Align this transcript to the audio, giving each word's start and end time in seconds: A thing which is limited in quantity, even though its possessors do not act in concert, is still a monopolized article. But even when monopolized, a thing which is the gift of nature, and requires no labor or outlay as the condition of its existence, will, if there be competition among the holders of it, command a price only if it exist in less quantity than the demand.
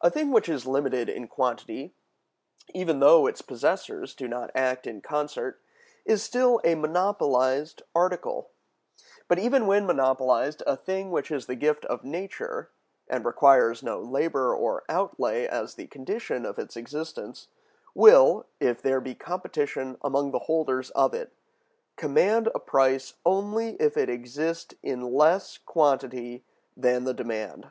A 0.00 0.10
thing 0.10 0.32
which 0.32 0.48
is 0.48 0.66
limited 0.66 1.08
in 1.08 1.28
quantity, 1.28 1.94
even 2.74 2.98
though 2.98 3.28
its 3.28 3.40
possessors 3.40 4.16
do 4.16 4.26
not 4.26 4.50
act 4.52 4.84
in 4.84 5.00
concert, 5.00 5.60
is 6.04 6.24
still 6.24 6.60
a 6.64 6.74
monopolized 6.74 7.82
article. 7.94 8.50
But 9.28 9.38
even 9.38 9.68
when 9.68 9.86
monopolized, 9.86 10.64
a 10.66 10.76
thing 10.76 11.12
which 11.12 11.30
is 11.30 11.46
the 11.46 11.54
gift 11.54 11.84
of 11.84 12.02
nature, 12.02 12.70
and 13.08 13.24
requires 13.24 13.80
no 13.80 14.00
labor 14.00 14.52
or 14.52 14.82
outlay 14.88 15.46
as 15.46 15.76
the 15.76 15.86
condition 15.86 16.44
of 16.44 16.58
its 16.58 16.76
existence, 16.76 17.46
will, 17.94 18.46
if 18.58 18.82
there 18.82 19.00
be 19.00 19.14
competition 19.14 19.98
among 20.02 20.32
the 20.32 20.40
holders 20.50 20.90
of 20.96 21.14
it, 21.14 21.32
command 21.94 22.48
a 22.52 22.58
price 22.58 23.14
only 23.24 23.76
if 23.76 23.96
it 23.96 24.10
exist 24.10 24.74
in 24.82 25.14
less 25.14 25.58
quantity 25.58 26.44
than 26.76 27.04
the 27.04 27.14
demand. 27.14 27.70